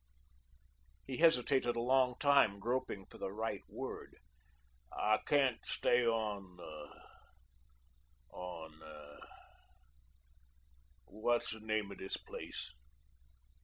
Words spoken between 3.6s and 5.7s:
word, "I can't